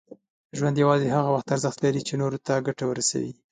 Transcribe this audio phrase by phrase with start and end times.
[0.57, 3.33] ژوند یوازې هغه وخت ارزښت لري، چې نور ته ګټه ورسوي.